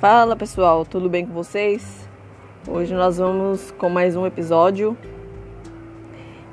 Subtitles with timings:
[0.00, 2.08] Fala pessoal, tudo bem com vocês?
[2.66, 4.96] Hoje nós vamos com mais um episódio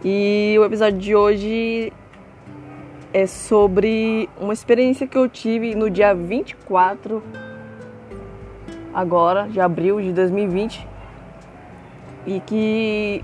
[0.03, 1.93] e o episódio de hoje
[3.13, 7.23] é sobre uma experiência que eu tive no dia 24
[8.93, 10.85] agora de abril de 2020
[12.25, 13.23] e que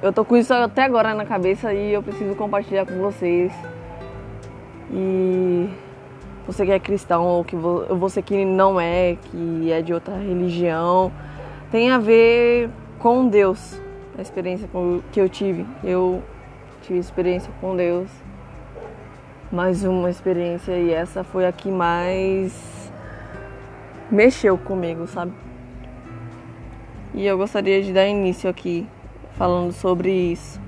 [0.00, 3.52] eu tô com isso até agora na cabeça e eu preciso compartilhar com vocês.
[4.92, 5.68] E
[6.48, 11.12] você que é cristão ou que você que não é, que é de outra religião,
[11.70, 13.78] tem a ver com Deus.
[14.16, 14.66] A experiência
[15.12, 15.66] que eu tive.
[15.84, 16.22] Eu
[16.80, 18.08] tive experiência com Deus.
[19.52, 22.90] Mais uma experiência e essa foi a que mais
[24.10, 25.32] mexeu comigo, sabe?
[27.12, 28.86] E eu gostaria de dar início aqui
[29.36, 30.58] falando sobre isso.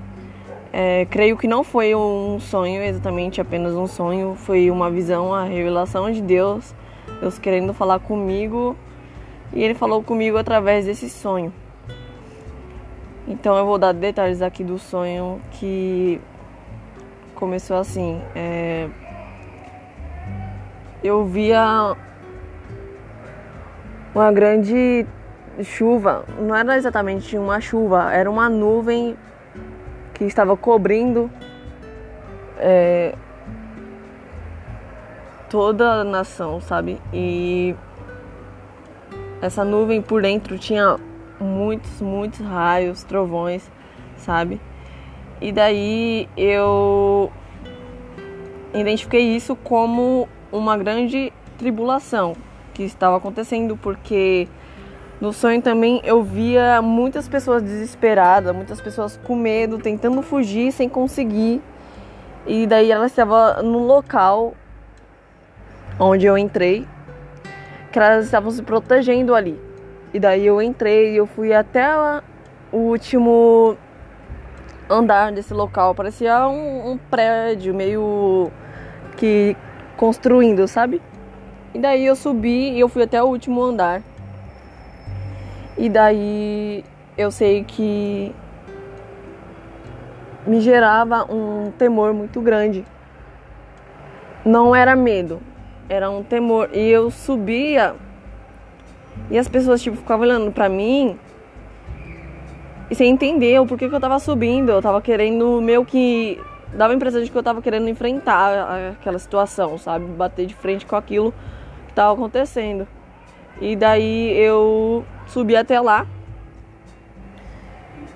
[0.73, 5.43] É, creio que não foi um sonho, exatamente apenas um sonho, foi uma visão, a
[5.43, 6.73] revelação de Deus,
[7.19, 8.75] Deus querendo falar comigo
[9.51, 11.53] e Ele falou comigo através desse sonho.
[13.27, 16.21] Então eu vou dar detalhes aqui do sonho que
[17.35, 18.21] começou assim.
[18.33, 18.87] É,
[21.03, 21.95] eu via
[24.15, 25.05] uma grande
[25.63, 29.17] chuva, não era exatamente uma chuva, era uma nuvem
[30.21, 31.31] que estava cobrindo
[32.59, 33.15] é,
[35.49, 37.01] toda a nação, sabe?
[37.11, 37.75] E
[39.41, 40.99] essa nuvem por dentro tinha
[41.39, 43.67] muitos, muitos raios, trovões,
[44.15, 44.61] sabe?
[45.41, 47.31] E daí eu
[48.75, 52.35] identifiquei isso como uma grande tribulação
[52.75, 54.47] que estava acontecendo, porque
[55.21, 60.89] no sonho também eu via muitas pessoas desesperadas, muitas pessoas com medo, tentando fugir sem
[60.89, 61.61] conseguir.
[62.47, 64.55] E daí ela estava no local
[65.99, 66.87] onde eu entrei,
[67.91, 69.61] que elas estavam se protegendo ali.
[70.11, 71.87] E daí eu entrei, eu fui até
[72.71, 73.77] o último
[74.89, 75.93] andar desse local.
[75.93, 78.51] Parecia um, um prédio meio
[79.17, 79.55] que
[79.97, 80.99] construindo, sabe?
[81.75, 84.01] E daí eu subi e eu fui até o último andar.
[85.77, 86.83] E daí
[87.17, 88.33] eu sei que
[90.45, 92.85] me gerava um temor muito grande.
[94.43, 95.39] Não era medo,
[95.87, 96.69] era um temor.
[96.73, 97.95] E eu subia
[99.29, 101.17] e as pessoas tipo ficavam olhando para mim
[102.89, 104.71] e sem entender o porquê que eu tava subindo.
[104.71, 106.41] Eu tava querendo meio que
[106.73, 110.05] dava a impressão de que eu tava querendo enfrentar aquela situação, sabe?
[110.05, 111.33] Bater de frente com aquilo
[111.87, 112.87] que tava acontecendo.
[113.61, 116.05] E daí eu subi até lá.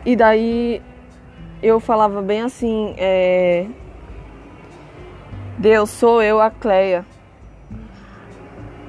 [0.05, 0.81] E daí
[1.63, 3.65] eu falava bem assim, é...
[5.57, 7.05] Deus, sou eu, a Cleia.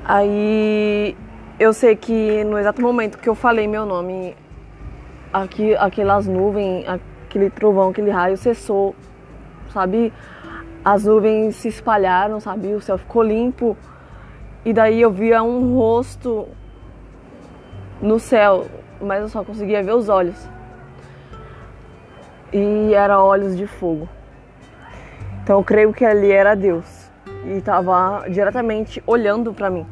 [0.05, 1.17] Aí
[1.59, 4.37] eu sei que no exato momento que eu falei meu nome,
[5.33, 8.95] aqui, aquelas nuvens, aquele trovão, aquele raio cessou,
[9.73, 10.13] sabe?
[10.85, 12.75] As nuvens se espalharam, sabe?
[12.75, 13.77] O céu ficou limpo.
[14.65, 16.49] E daí eu via um rosto
[18.01, 18.67] no céu,
[19.01, 20.49] mas eu só conseguia ver os olhos.
[22.53, 24.09] E era olhos de fogo.
[25.43, 27.11] Então eu creio que ali era Deus
[27.45, 29.87] e estava diretamente olhando para mim.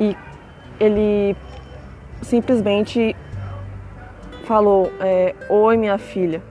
[0.00, 0.16] E
[0.78, 1.36] ele
[2.22, 3.16] simplesmente
[4.44, 6.42] falou: é, Oi, minha filha.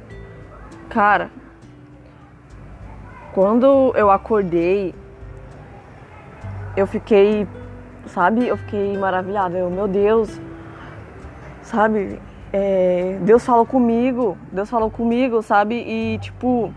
[0.90, 1.30] Cara,
[3.34, 4.94] quando eu acordei,
[6.76, 7.48] eu fiquei,
[8.08, 9.58] sabe, eu fiquei maravilhada.
[9.58, 10.40] Eu, meu Deus,
[11.62, 12.20] sabe,
[12.52, 16.74] é, Deus falou comigo, Deus falou comigo, sabe, e tipo,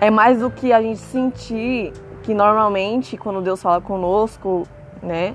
[0.00, 4.66] é mais do que a gente sentir que normalmente quando Deus fala conosco,
[5.02, 5.34] né,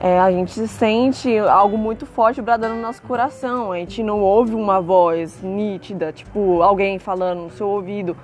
[0.00, 3.70] é, a gente sente algo muito forte bradando no nosso coração.
[3.70, 8.16] A gente não ouve uma voz nítida, tipo alguém falando no seu ouvido.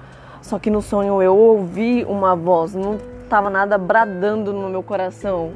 [0.42, 2.98] Só que no sonho eu ouvi uma voz, não
[3.28, 5.52] tava nada bradando no meu coração,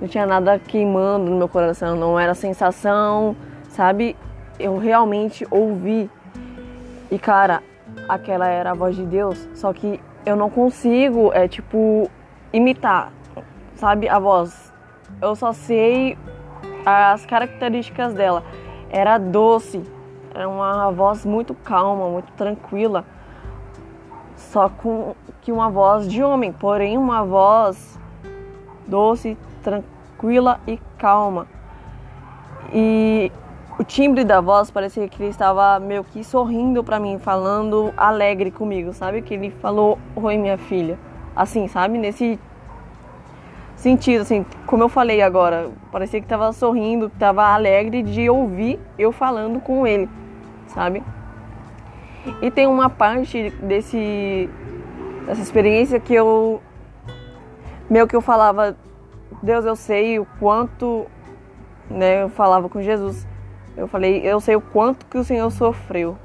[0.00, 3.36] não tinha nada queimando no meu coração, não era sensação,
[3.68, 4.16] sabe?
[4.58, 6.10] Eu realmente ouvi.
[7.10, 7.62] E cara,
[8.08, 12.10] aquela era a voz de Deus, só que eu não consigo, é tipo,
[12.52, 13.12] imitar,
[13.76, 14.08] sabe?
[14.08, 14.72] A voz.
[15.20, 16.16] Eu só sei
[16.84, 18.42] as características dela.
[18.90, 19.82] Era doce,
[20.34, 23.04] era uma voz muito calma, muito tranquila
[24.50, 27.98] só com que uma voz de homem, porém uma voz
[28.86, 31.46] doce, tranquila e calma.
[32.72, 33.30] E
[33.78, 38.50] o timbre da voz parecia que ele estava meio que sorrindo para mim, falando alegre
[38.50, 39.22] comigo, sabe?
[39.22, 40.98] Que ele falou: "Oi, minha filha".
[41.34, 41.96] Assim, sabe?
[41.96, 42.38] Nesse
[43.76, 48.80] sentido, assim, como eu falei agora, parecia que tava sorrindo, que tava alegre de ouvir
[48.98, 50.08] eu falando com ele,
[50.66, 51.02] sabe?
[52.42, 54.48] E tem uma parte desse
[55.26, 56.60] dessa experiência que eu
[57.88, 58.76] meio que eu falava,
[59.42, 61.06] Deus, eu sei o quanto,
[61.88, 63.26] né, eu falava com Jesus.
[63.76, 66.16] Eu falei, eu sei o quanto que o Senhor sofreu.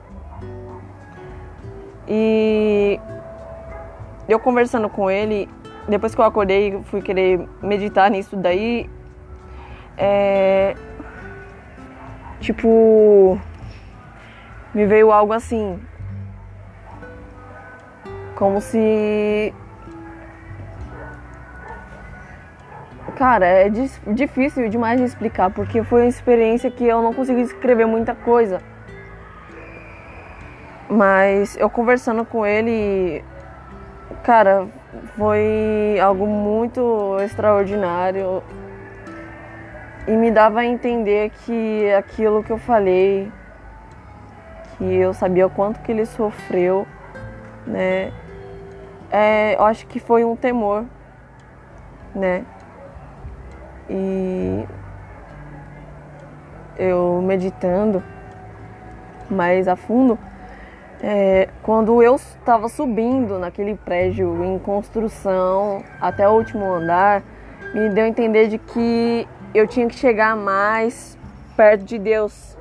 [2.07, 2.99] E
[4.27, 5.49] eu conversando com ele,
[5.87, 8.89] depois que eu acordei, fui querer meditar nisso daí.
[9.97, 10.75] É,
[12.39, 13.39] tipo,
[14.75, 15.79] me veio algo assim,
[18.35, 19.53] como se.
[23.15, 27.85] Cara, é difícil demais de explicar, porque foi uma experiência que eu não consegui escrever
[27.85, 28.61] muita coisa.
[30.89, 33.23] Mas eu conversando com ele,
[34.23, 34.67] cara,
[35.17, 38.43] foi algo muito extraordinário
[40.05, 43.31] e me dava a entender que aquilo que eu falei,
[44.77, 46.87] que eu sabia o quanto que ele sofreu,
[47.65, 48.11] né?
[49.11, 50.85] É, eu acho que foi um temor,
[52.13, 52.45] né?
[53.89, 54.65] E
[56.77, 58.03] eu meditando
[59.29, 60.17] mais a fundo,
[61.01, 67.21] é, quando eu estava subindo naquele prédio em construção até o último andar,
[67.73, 71.17] me deu a entender de que eu tinha que chegar mais
[71.55, 72.54] perto de Deus,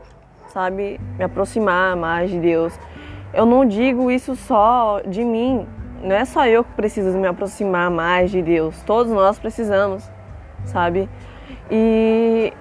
[0.55, 1.01] sabe?
[1.19, 2.73] Me aproximar mais de Deus.
[3.33, 5.67] Eu não digo isso só de mim,
[6.01, 10.09] não é só eu que preciso me aproximar mais de Deus, todos nós precisamos,
[10.65, 11.11] sabe?
[11.69, 12.53] E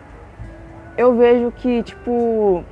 [0.97, 2.63] eu vejo que, tipo,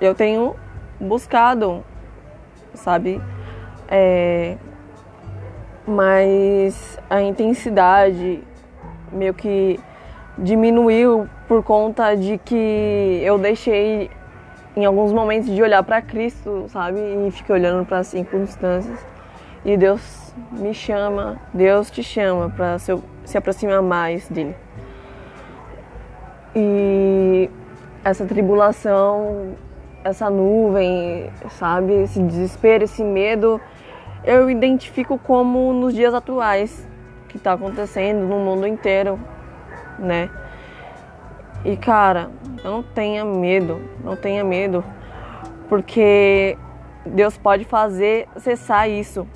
[0.00, 0.54] eu tenho
[1.00, 1.84] buscado,
[2.74, 3.20] sabe?
[3.88, 4.56] É,
[5.84, 8.44] mas a intensidade
[9.10, 9.80] meio que
[10.38, 14.08] diminuiu por conta de que eu deixei
[14.76, 17.00] em alguns momentos de olhar para Cristo, sabe?
[17.00, 19.04] E fiquei olhando para as circunstâncias.
[19.64, 24.54] E Deus me chama, Deus te chama para se, se aproximar mais dele.
[26.54, 27.50] E
[28.04, 29.56] essa tribulação
[30.04, 31.94] essa nuvem, sabe?
[32.04, 33.60] Esse desespero, esse medo,
[34.22, 36.86] eu identifico como nos dias atuais
[37.28, 39.18] que está acontecendo no mundo inteiro,
[39.98, 40.30] né?
[41.64, 42.30] E cara,
[42.64, 44.84] não tenha medo, não tenha medo,
[45.68, 46.56] porque
[47.04, 49.26] Deus pode fazer cessar isso.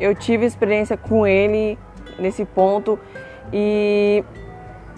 [0.00, 1.78] Eu tive experiência com Ele
[2.18, 2.98] nesse ponto
[3.52, 4.24] e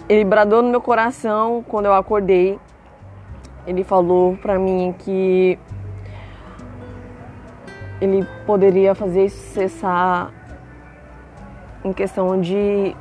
[0.09, 2.59] ele bradou no meu coração quando eu acordei
[3.67, 5.59] ele falou para mim que
[8.01, 10.31] ele poderia fazer isso cessar
[11.83, 12.95] em questão de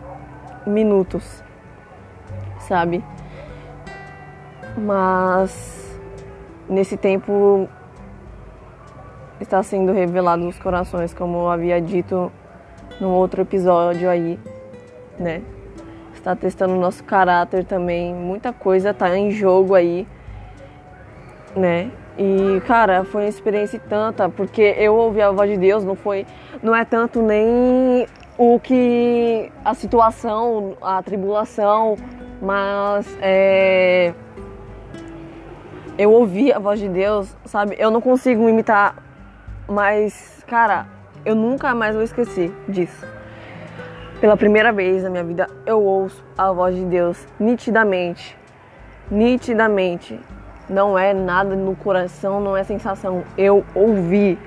[0.66, 1.44] minutos,
[2.60, 3.04] sabe?
[4.78, 6.00] Mas
[6.68, 7.68] nesse tempo
[9.40, 12.32] está sendo revelado nos corações, como eu havia dito
[13.00, 14.40] no outro episódio aí,
[15.20, 15.42] né?
[16.14, 20.08] Está testando nosso caráter também, muita coisa está em jogo aí
[21.56, 21.92] né?
[22.18, 26.26] E, cara, foi uma experiência tanta, porque eu ouvi a voz de Deus, não foi,
[26.62, 31.96] não é tanto nem o que a situação, a tribulação,
[32.42, 34.14] mas é,
[35.98, 37.76] eu ouvi a voz de Deus, sabe?
[37.78, 38.96] Eu não consigo imitar,
[39.68, 40.88] mas, cara,
[41.26, 43.06] eu nunca mais vou esquecer disso.
[44.20, 48.38] Pela primeira vez na minha vida, eu ouço a voz de Deus nitidamente,
[49.12, 50.20] nitidamente
[50.70, 53.24] não é nada no coração, não é sensação.
[53.38, 54.40] Eu ouvi.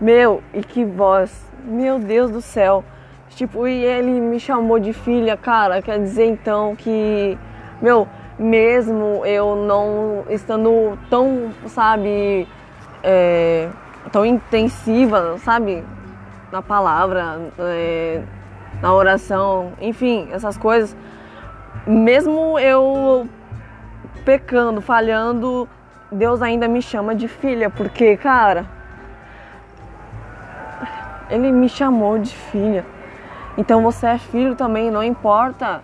[0.00, 1.46] Meu, e que voz.
[1.64, 2.82] Meu Deus do céu.
[3.30, 5.82] Tipo, e ele me chamou de filha, cara.
[5.82, 7.36] Quer dizer então que,
[7.82, 8.08] meu,
[8.38, 12.46] mesmo eu não estando tão, sabe,
[13.02, 13.68] é,
[14.12, 15.84] tão intensiva, sabe,
[16.52, 18.22] na palavra, é,
[18.80, 20.96] na oração, enfim, essas coisas,
[21.86, 23.28] mesmo eu
[24.24, 25.68] pecando, falhando,
[26.12, 28.66] Deus ainda me chama de filha, porque, cara,
[31.28, 32.86] Ele me chamou de filha.
[33.56, 35.82] Então você é filho também, não importa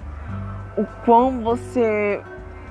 [0.76, 2.22] o quão você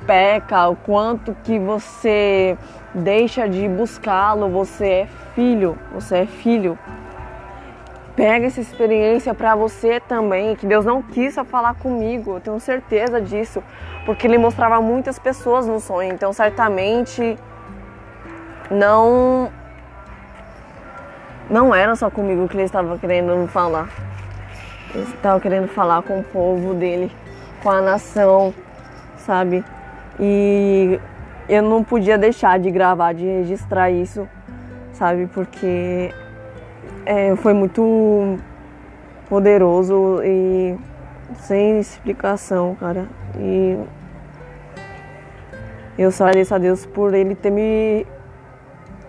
[0.05, 2.57] peca, o quanto que você
[2.93, 6.77] deixa de buscá-lo, você é filho, você é filho.
[8.15, 12.59] Pega essa experiência para você também, que Deus não quis só falar comigo, eu tenho
[12.59, 13.63] certeza disso,
[14.05, 17.37] porque Ele mostrava muitas pessoas no sonho, então certamente
[18.69, 19.51] não
[21.49, 23.89] não era só comigo que Ele estava querendo falar.
[24.93, 27.11] Ele estava querendo falar com o povo dele,
[27.63, 28.53] com a nação,
[29.17, 29.63] sabe?
[30.19, 30.99] E
[31.49, 34.27] eu não podia deixar de gravar, de registrar isso,
[34.93, 35.27] sabe?
[35.27, 36.13] Porque
[37.05, 38.37] é, foi muito
[39.29, 40.77] poderoso e
[41.35, 43.07] sem explicação, cara.
[43.37, 43.77] E
[45.97, 48.05] eu só agradeço a Deus por ele ter me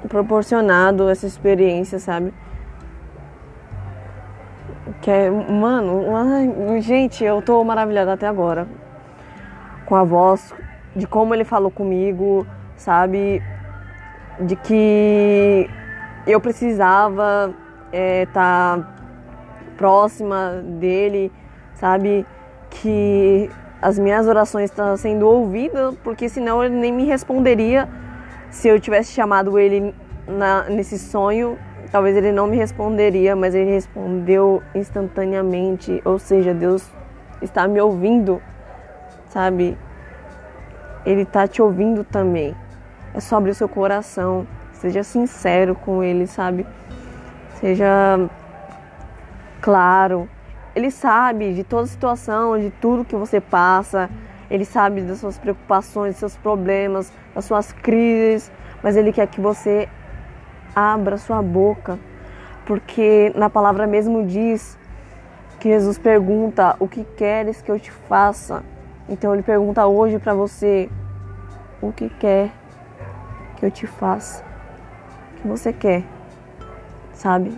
[0.08, 2.32] proporcionado essa experiência, sabe?
[5.00, 6.02] Que é, mano,
[6.80, 8.66] gente, eu tô maravilhada até agora
[9.84, 10.54] com a voz,
[10.94, 12.46] de como ele falou comigo,
[12.76, 13.42] sabe?
[14.40, 15.68] De que
[16.26, 17.54] eu precisava
[17.92, 18.94] estar é, tá
[19.76, 21.32] próxima dele,
[21.74, 22.26] sabe?
[22.70, 23.50] Que
[23.82, 27.88] as minhas orações estão sendo ouvidas, porque senão ele nem me responderia
[28.50, 29.94] se eu tivesse chamado ele
[30.26, 31.58] na, nesse sonho.
[31.90, 36.00] Talvez ele não me responderia, mas ele respondeu instantaneamente.
[36.04, 36.88] Ou seja, Deus
[37.42, 38.40] está me ouvindo,
[39.28, 39.76] sabe?
[41.04, 42.54] Ele está te ouvindo também.
[43.12, 44.46] É só abrir o seu coração.
[44.72, 46.66] Seja sincero com ele, sabe?
[47.60, 48.28] Seja
[49.60, 50.28] claro.
[50.74, 54.10] Ele sabe de toda a situação, de tudo que você passa.
[54.50, 58.50] Ele sabe das suas preocupações, dos seus problemas, das suas crises.
[58.82, 59.88] Mas ele quer que você
[60.74, 61.98] abra sua boca.
[62.66, 64.78] Porque na palavra mesmo diz
[65.60, 68.62] que Jesus pergunta: O que queres que eu te faça?
[69.08, 70.90] Então ele pergunta hoje para você:
[71.80, 72.50] O que quer
[73.56, 74.42] que eu te faça?
[75.32, 76.04] O que você quer?
[77.12, 77.56] Sabe?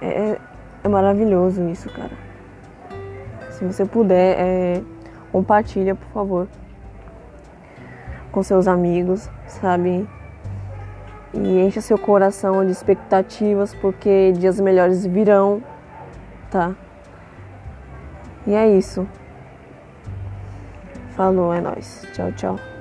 [0.00, 0.40] É, é,
[0.84, 2.12] é maravilhoso isso, cara.
[3.50, 4.82] Se você puder, é,
[5.32, 6.48] compartilha, por favor,
[8.32, 10.08] com seus amigos, sabe?
[11.32, 15.62] E encha seu coração de expectativas, porque dias melhores virão,
[16.50, 16.74] tá?
[18.46, 19.06] E é isso.
[21.20, 22.06] Falou, é nóis.
[22.14, 22.79] Tchau, tchau.